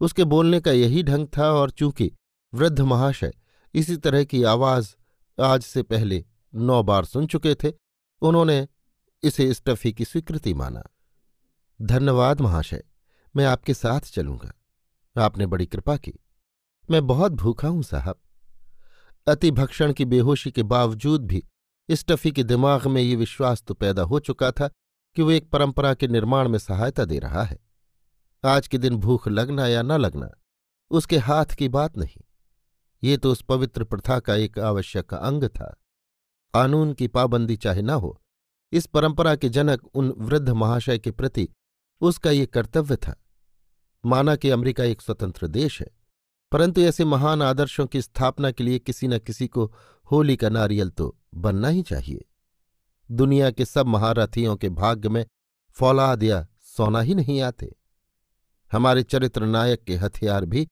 उसके 0.00 0.24
बोलने 0.24 0.60
का 0.60 0.70
यही 0.70 1.02
ढंग 1.02 1.28
था 1.38 1.52
और 1.52 1.70
चूँकि 1.70 2.12
वृद्ध 2.54 2.80
महाशय 2.80 3.32
इसी 3.74 3.96
तरह 3.96 4.24
की 4.24 4.42
आवाज़ 4.42 4.94
आज 5.40 5.62
से 5.62 5.82
पहले 5.82 6.24
नौ 6.54 6.82
बार 6.82 7.04
सुन 7.04 7.26
चुके 7.26 7.54
थे, 7.54 7.72
उन्होंने 8.22 8.68
इसे 9.22 9.54
स्टफी 9.54 9.92
की 9.92 10.04
स्वीकृति 10.04 10.54
माना। 10.54 10.82
धन्यवाद 11.82 12.40
महाशय, 12.40 12.84
मैं 13.36 13.46
आपके 13.46 13.74
साथ 13.74 14.00
चलूँगा। 14.00 14.52
आपने 15.16 15.46
बड़ी 15.46 15.66
कृपा 15.66 15.96
की। 15.96 16.12
मैं 16.88 17.06
बहुत 17.06 17.32
भूखा 17.32 17.68
हूँ, 17.68 17.82
साहब। 17.82 18.18
अति 19.26 19.50
भक्षण 19.50 19.92
की 19.92 20.04
बेहोशी 20.04 20.50
के 20.50 20.62
बावजूद 20.62 21.26
भी 21.26 21.42
स्टफी 21.88 22.30
के 22.32 22.42
दिमाग 22.42 22.86
में 22.86 23.00
ये 23.02 23.14
विश्वास 23.16 23.62
तो 23.62 23.74
पैदा 23.74 24.02
हो 24.02 24.18
चुका 24.18 24.50
था 24.50 24.68
कि 25.16 25.22
वो 25.22 25.30
एक 25.30 25.48
परंपरा 25.50 25.92
के 25.94 26.08
निर्माण 26.08 26.48
में 26.48 26.58
सहायता 26.58 27.04
दे 27.04 27.18
रहा 27.18 27.42
है। 27.42 27.58
आज 28.44 28.68
के 28.68 28.78
दिन 28.78 28.96
भूख 28.96 29.28
लगना 29.28 29.66
या 29.66 29.82
न 29.82 29.92
लगना, 29.92 30.28
उसके 30.90 31.18
हाथ 31.18 31.54
की 31.54 31.68
बात 31.68 31.96
नहीं। 31.98 32.22
ये 33.02 33.16
तो 33.16 33.32
उस 33.32 33.42
पवित्र 33.42 33.84
प्रथा 33.84 34.18
का 34.20 34.34
एक 34.34 34.58
आवश्यक 34.58 35.14
अंग 35.14 35.44
था। 35.44 35.74
कानून 36.54 36.92
की 36.92 37.08
पाबंदी 37.08 37.56
चाहे 37.56 37.82
न 37.82 37.90
हो, 37.90 38.18
इस 38.72 38.86
परंपरा 38.86 39.34
के 39.36 39.48
जनक 39.48 39.86
उन 39.94 40.14
वृद्ध 40.18 40.48
महाशय 40.48 40.98
के 40.98 41.10
प्रति 41.10 41.48
उसका 42.00 42.30
ये 42.30 42.46
कर्तव्य 42.46 42.96
था। 42.96 43.14
माना 44.04 44.36
कि 44.36 44.50
अमेरिका 44.50 44.84
एक 44.84 45.00
स्वतंत्र 45.00 45.46
देश 45.48 45.80
है। 45.80 45.95
परंतु 46.52 46.80
ऐसे 46.80 47.04
महान 47.04 47.42
आदर्शों 47.42 47.86
की 47.86 48.02
स्थापना 48.02 48.50
के 48.50 48.64
लिए 48.64 48.78
किसी 48.78 49.08
न 49.08 49.18
किसी 49.18 49.48
को 49.48 49.72
होली 50.10 50.36
का 50.36 50.48
नारियल 50.48 50.90
तो 50.90 51.16
बनना 51.34 51.68
ही 51.68 51.82
चाहिए। 51.82 52.24
दुनिया 53.10 53.50
के 53.50 53.64
सब 53.64 53.86
महारथियों 53.86 54.56
के 54.56 54.68
भाग्य 54.68 55.08
में 55.08 55.24
फौलाद 55.76 56.22
या 56.22 56.46
सोना 56.60 57.00
ही 57.00 57.14
नहीं 57.14 57.40
आते। 57.40 57.74
हमारे 58.72 59.02
चरित्र 59.02 59.46
नायक 59.46 59.84
के 59.84 59.96
हथियार 59.96 60.44
भी 60.44 60.66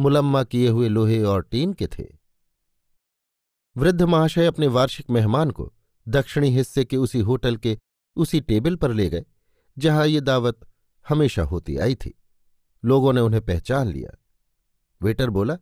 मुलम्मा 0.00 0.42
किए 0.44 0.68
हुए 0.68 0.88
लोहे 0.88 1.22
और 1.22 1.42
टीन 1.42 1.72
के 1.72 1.86
थे। 1.86 2.04
वृद्ध 3.76 4.02
महाशय 4.02 4.46
अपने 4.46 4.66
वार्षिक 4.66 5.10
मेहमान 5.10 5.50
को 5.50 5.72
दक्षिणी 6.06 6.50
हिस्से 6.50 6.84
के 6.84 6.96
उसी 6.96 7.20
होटल 7.20 7.56
के 7.56 7.78
उसी 8.16 8.40
टेबल 8.40 8.76
पर 8.76 8.92
ले 8.92 9.08
गए, 9.08 9.24
जहाँ 9.78 10.06
ये 10.06 10.20
दावत 10.20 10.60
हमेशा 11.08 11.42
होती 11.42 11.76
आई 11.76 11.94
थी। 11.94 12.14
लोगों 12.84 13.12
ने 13.12 13.20
उन्हें 13.20 13.44
पहचान 13.44 13.88
लिया। 13.88 14.16
वेटर 15.02 15.30
बोला, 15.30 15.58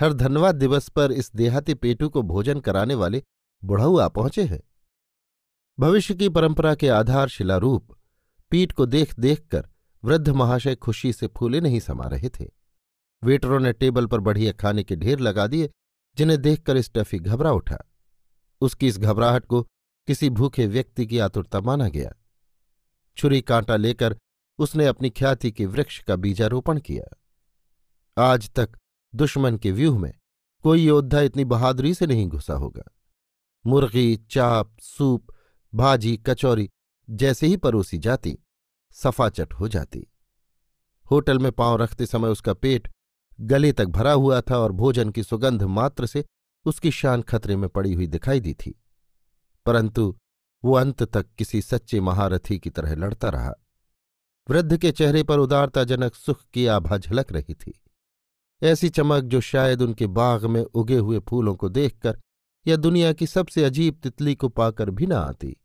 हर 0.00 0.12
धन्यवाद 0.12 0.54
दिवस 0.54 0.88
पर 0.88 1.12
इस 1.12 1.36
देहाती 1.36 1.74
पेटू 1.74 2.08
को 2.08 2.22
भोजन 2.22 2.60
कराने 2.60 2.94
वाले 2.94 3.22
बुढ़ऊ 3.64 3.98
आ 3.98 4.08
पहुँचे 4.08 4.44
हैं। 4.44 4.62
भविष्य 5.80 6.14
की 6.14 6.28
परंपरा 6.28 6.74
के 6.74 6.88
आधार 6.88 7.28
शिलारूप 7.28 7.96
पीठ 8.50 8.72
को 8.72 8.86
देख 8.86 9.20
देख 9.20 9.46
कर 9.46 9.68
वृद्ध 10.04 10.28
महाशय 10.28 10.74
खुशी 10.74 11.12
से 11.12 11.26
फूले 11.26 11.60
नहीं 11.60 11.80
समा 11.80 12.06
रहे 12.06 12.28
थे। 12.28 12.46
वेटरों 13.24 13.60
ने 13.60 13.72
टेबल 13.72 14.06
पर 14.06 14.20
बढ़िया 14.20 14.52
खाने 14.52 14.84
के 14.84 14.96
ढेर 14.96 15.18
लगा 15.18 15.46
दिए, 15.46 15.70
जिन्हें 16.16 16.42
देखकर 16.42 16.80
स्टफी 16.80 17.18
घबरा 17.18 17.52
उठा। 17.52 17.78
उसकी 18.60 18.88
इस 18.88 18.98
घबराहट 18.98 19.46
को 19.46 19.62
किसी 20.06 20.30
भूखे 20.30 20.66
व्यक्ति 20.66 21.06
की 21.06 21.18
आतुरता 21.18 21.60
माना 21.60 21.88
गया। 21.88 22.12
छुरी 23.16 23.40
कांटा 23.40 23.76
लेकर 23.76 24.16
उसने 24.58 24.86
अपनी 24.86 25.10
ख्याति 25.10 25.52
के 25.52 25.66
वृक्ष 25.66 26.02
का 26.02 26.16
बीजारोपण 26.16 26.80
किया। 26.80 27.19
आज 28.20 28.50
तक 28.50 28.70
दुश्मन 29.14 29.56
के 29.56 29.72
व्यूह 29.72 29.98
में 29.98 30.12
कोई 30.62 30.84
योद्धा 30.84 31.20
इतनी 31.20 31.44
बहादुरी 31.44 31.94
से 31.94 32.06
नहीं 32.06 32.28
घुसा 32.28 32.54
होगा। 32.54 32.82
मुर्गी, 33.66 34.16
चाप, 34.16 34.76
सूप, 34.80 35.26
भाजी, 35.74 36.16
कचौरी 36.16 36.70
जैसे 37.10 37.46
ही 37.46 37.56
परोसी 37.56 37.98
जाती, 37.98 38.38
सफाचट 38.92 39.54
हो 39.54 39.68
जाती। 39.68 40.06
होटल 41.10 41.38
में 41.38 41.52
पाँव 41.52 41.76
रखते 41.76 42.06
समय 42.06 42.28
उसका 42.28 42.54
पेट 42.54 42.92
गले 43.40 43.72
तक 43.72 43.84
भरा 43.84 44.12
हुआ 44.12 44.40
था 44.40 44.58
और 44.58 44.72
भोजन 44.72 45.10
की 45.10 45.22
सुगंध 45.22 45.62
मात्र 45.62 46.06
से 46.06 46.24
उसकी 46.64 46.90
शान 46.90 47.22
खतरे 47.22 47.56
में 47.56 47.68
पड़ी 47.68 47.94
हुई 47.94 48.06
दिखाई 48.06 48.40
दी 48.40 48.54
थी। 48.54 48.82
परंतु 49.66 50.18
वो 50.64 50.74
अंत 50.74 51.02
तक 51.02 51.26
किसी 51.38 51.62
सच्चे 51.62 52.00
महारथी 52.00 52.58
की 52.58 52.70
तरह 52.70 52.94
लड़ता 52.94 53.28
रहा। 53.28 53.54
वृद्ध 54.50 54.76
के 54.76 54.92
चेहरे 54.92 55.22
पर 55.22 55.38
उदारताजनक 55.38 56.14
सुख 56.14 56.44
की 56.52 56.66
आभा 56.66 56.96
झलक 56.96 57.32
रही 57.32 57.54
थी। 57.54 57.80
ऐसी 58.62 58.88
चमक 58.88 59.24
जो 59.24 59.40
शायद 59.40 59.82
उनके 59.82 60.06
बाग 60.06 60.44
में 60.44 60.62
उगे 60.62 60.96
हुए 60.96 61.18
फूलों 61.18 61.54
को 61.56 61.68
देखकर 61.68 62.18
या 62.66 62.76
दुनिया 62.76 63.12
की 63.12 63.26
सबसे 63.26 63.64
अजीब 63.64 64.00
तितली 64.02 64.34
को 64.34 64.48
पाकर 64.48 64.90
भी 64.90 65.06
न 65.06 65.12
आती। 65.12 65.56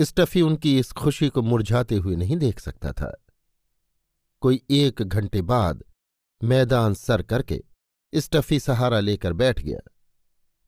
स्टफी 0.00 0.42
उनकी 0.42 0.78
इस 0.78 0.92
खुशी 0.92 1.28
को 1.28 1.42
मुरझाते 1.42 1.96
हुए 1.96 2.16
नहीं 2.16 2.36
देख 2.36 2.58
सकता 2.60 2.92
था। 2.92 3.24
कोई 4.40 4.62
एक 4.70 5.02
घंटे 5.02 5.42
बाद 5.42 5.84
मैदान 6.44 6.94
सर 6.94 7.22
करके 7.22 7.62
स्टफी 8.14 8.60
सहारा 8.60 9.00
लेकर 9.00 9.32
बैठ 9.32 9.60
गया। 9.60 9.78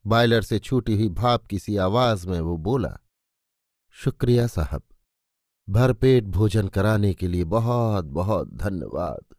बायलर 0.07 0.43
से 0.43 0.59
छूटी 0.59 0.95
हुई 0.95 1.09
भाप 1.09 1.47
की 1.47 1.59
सी 1.59 1.77
आवाज़ 1.77 2.29
में 2.29 2.41
वो 2.41 2.57
बोला, 2.57 2.99
शुक्रिया 3.91 4.47
साहब, 4.47 4.83
भरपेट 5.69 6.25
भोजन 6.25 6.69
कराने 6.69 7.15
के 7.15 7.29
लिए 7.29 7.45
बहुत 7.45 8.05
बहुत 8.05 8.55
धन्यवाद। 8.55 9.35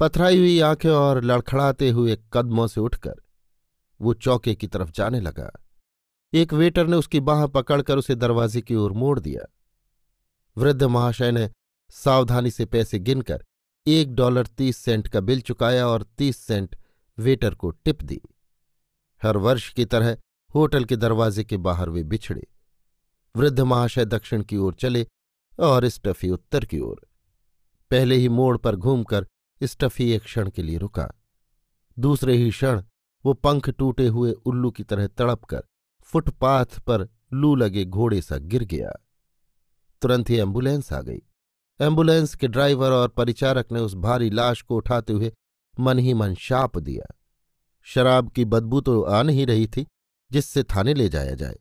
पथराई 0.00 0.38
हुई 0.38 0.60
आँखें 0.60 0.90
और 0.90 1.24
लड़खड़ाते 1.24 1.90
हुए 1.90 2.18
कदमों 2.32 2.66
से 2.66 2.80
उठकर 2.80 3.14
वो 4.00 4.14
चौके 4.14 4.54
की 4.54 4.66
तरफ़ 4.66 4.90
जाने 4.90 5.20
लगा। 5.20 5.50
एक 6.32 6.52
वेटर 6.52 6.86
ने 6.86 6.96
उसकी 6.96 7.20
बाह 7.20 7.46
पकड़कर 7.46 7.98
उसे 7.98 8.14
दरवाजे 8.14 8.60
की 8.60 8.74
ओर 8.74 8.92
मोड़ 8.92 9.20
दिया। 9.20 9.42
वृद्ध 10.56 10.82
महाशय 10.82 11.32
ने 11.32 11.50
सावधानी 11.90 12.50
से 12.50 12.64
पैसे 12.64 12.98
गिनकर 12.98 13.44
एक 13.86 14.14
डॉलर 14.14 14.46
तीस 14.46 14.76
सेंट 14.76 15.08
का 15.08 15.20
बिल 15.20 15.40
चुकाया 15.40 15.86
और 15.86 16.02
तीस 16.02 16.36
सेंट 16.36 16.76
वेटर 17.18 17.54
को 17.54 17.70
टिप 17.70 18.02
दी। 18.02 18.20
हर 19.22 19.36
वर्ष 19.36 19.72
की 19.72 19.84
तरह 19.84 20.16
होटल 20.54 20.84
के 20.84 20.96
दरवाजे 20.96 21.44
के 21.44 21.56
बाहर 21.56 21.88
वे 21.88 22.02
बिछड़े। 22.02 22.46
वृद्ध 23.36 23.60
महाशय 23.60 24.04
दक्षिण 24.04 24.42
की 24.42 24.56
ओर 24.56 24.74
चले 24.74 25.06
और 25.58 25.88
स्टफी 25.88 26.30
उत्तर 26.30 26.64
की 26.64 26.78
ओर। 26.78 27.06
पहले 27.90 28.14
ही 28.14 28.28
मोड़ 28.28 28.56
पर 28.56 28.76
घूमकर 28.76 29.26
स्टफी 29.62 30.10
एक 30.12 30.22
क्षण 30.22 30.50
के 30.50 30.62
लिए 30.62 30.78
रुका। 30.78 31.08
दूसरे 31.98 32.36
ही 32.36 32.50
क्षण 32.50 32.82
वो 33.24 33.32
पंख 33.34 33.68
टूटे 33.70 34.06
हुए 34.06 34.32
उल्लू 34.32 34.70
की 34.70 34.82
तरह 34.82 35.06
तड़प 35.06 35.44
कर 35.44 35.62
फुटपाथ 36.04 36.78
पर 36.80 37.08
लू 37.32 37.54
लगे 37.54 37.84
घोड़े 37.84 38.22
सा 38.22 38.36
गिर 38.36 38.64
गया। 38.64 38.92
तुरंत 40.02 40.30
ही 40.30 40.36
एंबुलेंस 40.36 40.92
आ 40.92 41.00
गई। 41.00 41.22
एंबुलेंस 41.80 42.34
के 42.34 42.48
ड्राइवर 42.48 42.90
और 42.90 43.08
परिचारक 43.08 43.72
ने 43.72 43.80
उस 43.80 43.94
भारी 43.94 44.30
लाश 44.30 44.62
को 44.62 44.76
उठाते 44.76 45.12
हुए 45.12 45.32
मन 45.80 45.98
ही 45.98 46.14
मन 46.14 46.34
शाप 46.34 46.78
दिया। 46.78 47.14
शराब 47.82 48.30
की 48.30 48.44
बदबू 48.44 48.80
तो 48.80 49.02
आ 49.02 49.22
नहीं 49.22 49.46
रही 49.46 49.66
थी, 49.66 49.86
जिससे 50.32 50.62
थाने 50.62 50.94
ले 50.94 51.08
जाया 51.08 51.34
जाए। 51.34 51.58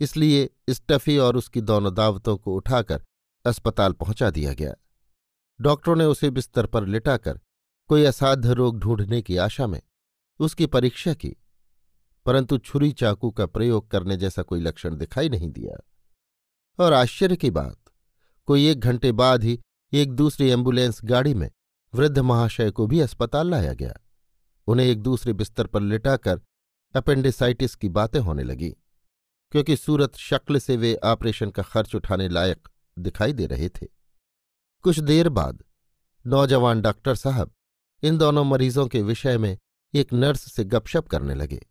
इसलिए 0.00 0.50
स्टफी 0.70 1.18
और 1.18 1.36
उसकी 1.36 1.60
दोनों 1.60 1.94
दावतों 1.94 2.36
को 2.36 2.54
उठाकर 2.54 3.02
अस्पताल 3.44 3.92
पहुँचा 3.92 4.30
दिया 4.30 4.52
गया। 4.52 4.74
डॉक्टरों 5.60 5.94
ने 5.96 6.04
उसे 6.04 6.30
बिस्तर 6.30 6.66
पर 6.66 6.86
लिटाकर 6.86 7.40
कोई 7.90 8.04
असाध्य 8.04 8.54
रोग 8.54 8.78
ढूँढने 8.78 9.20
की 9.22 9.36
आशा 9.36 9.66
में 9.66 9.80
उसकी 10.40 10.66
परीक्षा 10.66 11.14
की, 11.14 11.36
परंतु 12.26 12.58
छुरी 12.58 12.90
चाकू 12.92 13.30
का 13.30 13.46
प्रयोग 13.46 13.90
करने 13.90 14.16
जैसा 14.16 14.42
कोई 14.42 14.60
लक्षण 14.60 14.96
दिखाई 14.96 15.28
नहीं 15.28 15.48
दिया। 15.48 15.76
और 16.78 16.92
आश्चर्य 16.92 17.36
की 17.36 17.50
बात, 17.50 17.76
कोई 18.48 18.66
एक 18.68 18.80
घंटे 18.80 19.12
बाद 19.12 19.44
ही 19.44 19.58
एक 19.92 20.12
दूसरी 20.12 20.48
एंबुलेंस 20.48 21.00
गाड़ी 21.04 21.34
में 21.34 21.50
वृद्ध 21.94 22.18
महाशय 22.18 22.70
को 22.70 22.86
भी 22.86 23.00
अस्पताल 23.00 23.50
लाया 23.50 23.72
गया। 23.74 23.94
उन्हें 24.68 24.86
एक 24.86 25.02
दूसरे 25.02 25.32
बिस्तर 25.32 25.66
पर 25.66 25.80
लिटाकर 25.80 26.40
अपेंडिसाइटिस 26.94 27.74
की 27.74 27.88
बातें 27.90 28.20
होने 28.20 28.42
लगी, 28.42 28.70
क्योंकि 29.52 29.76
सूरत 29.76 30.16
शक्ल 30.16 30.58
से 30.58 30.76
वे 30.76 30.94
ऑपरेशन 31.04 31.50
का 31.50 31.62
खर्च 31.62 31.94
उठाने 31.94 32.28
लायक 32.28 32.68
दिखाई 32.96 33.32
दे 33.32 33.46
रहे 33.46 33.68
थे। 33.68 33.99
कुछ 34.84 34.98
देर 34.98 35.28
बाद 35.28 35.62
नौजवान 36.24 36.80
डॉक्टर 36.80 37.14
साहब 37.14 37.52
इन 38.02 38.18
दोनों 38.18 38.44
मरीजों 38.44 38.86
के 38.86 39.02
विषय 39.02 39.38
में 39.38 39.58
एक 39.94 40.12
नर्स 40.12 40.52
से 40.52 40.64
गपशप 40.64 41.08
करने 41.08 41.34
लगे, 41.34 41.66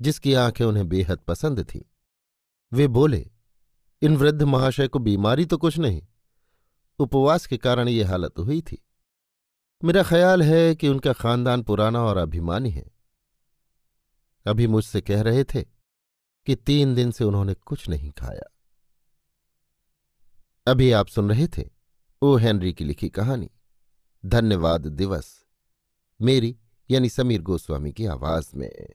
जिसकी 0.00 0.34
आँखें 0.34 0.64
उन्हें 0.64 0.88
बेहद 0.88 1.18
पसंद 1.18 1.64
थीं। 1.64 1.80
वे 2.72 2.88
बोले, 2.88 3.30
इन 4.02 4.16
वृद्ध 4.16 4.42
महाशय 4.42 4.88
को 4.88 4.98
बीमारी 4.98 5.44
तो 5.44 5.56
कुछ 5.56 5.78
नहीं, 5.78 6.02
उपवास 6.98 7.46
के 7.46 7.56
कारण 7.56 7.88
ये 7.88 8.04
हालत 8.04 8.38
हुई 8.38 8.60
थी। 8.62 8.78
मेरा 9.84 10.02
ख्याल 10.02 10.42
है 10.42 10.74
कि 10.74 10.88
उनका 10.88 11.12
खानदान 11.12 11.62
पुराना 11.62 12.02
और 12.02 12.16
अभिमानी 12.16 12.70
है। 12.70 12.90
अभी 14.46 14.66
मुझसे 14.66 15.00
कह 15.00 15.22
रहे 15.22 15.44
थे 15.44 15.62
कि 16.46 16.54
तीन 16.56 16.94
दिन 16.94 17.10
से 17.10 17.24
उन्होंने 17.24 17.54
कुछ 17.54 17.88
नहीं 17.88 18.10
खाया। 18.10 18.54
अभी 20.66 20.90
आप 20.92 21.06
सुन 21.06 21.28
रहे 21.28 21.48
थे 21.48 21.77
ओ 22.22 22.36
हेनरी 22.36 22.72
की 22.72 22.84
लिखी 22.84 23.08
कहानी 23.08 23.50
धन्यवाद 24.26 24.86
दिवस 24.86 25.44
मेरी 26.22 26.56
यानी 26.90 27.08
समीर 27.08 27.42
गोस्वामी 27.42 27.92
की 27.92 28.06
आवाज़ 28.06 28.56
में। 28.56 28.86